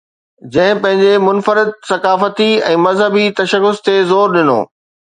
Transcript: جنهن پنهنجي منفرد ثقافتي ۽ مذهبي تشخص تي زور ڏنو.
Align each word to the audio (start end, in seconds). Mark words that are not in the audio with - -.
جنهن 0.53 0.79
پنهنجي 0.85 1.11
منفرد 1.25 1.69
ثقافتي 1.91 2.49
۽ 2.73 2.83
مذهبي 2.89 3.29
تشخص 3.41 3.87
تي 3.89 3.99
زور 4.15 4.39
ڏنو. 4.39 4.61